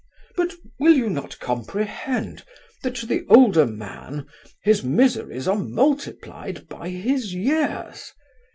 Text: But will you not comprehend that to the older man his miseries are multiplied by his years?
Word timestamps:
But 0.35 0.55
will 0.79 0.93
you 0.93 1.11
not 1.11 1.37
comprehend 1.37 2.43
that 2.81 2.95
to 2.95 3.05
the 3.05 3.23
older 3.29 3.67
man 3.67 4.25
his 4.63 4.83
miseries 4.83 5.47
are 5.47 5.55
multiplied 5.59 6.67
by 6.67 6.89
his 6.89 7.35
years? 7.35 8.11